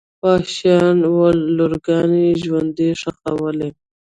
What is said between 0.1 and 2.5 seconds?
وحشیان ول لورګانې